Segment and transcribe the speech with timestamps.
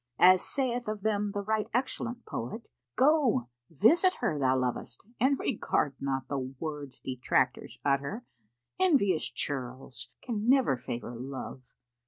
[0.17, 5.93] As saith of them the right excellent poet,[FN#483] "Go, visit her thou lovest, and regard
[5.99, 8.25] not The words detractors utter;
[8.79, 11.75] envious churls Can never favour love.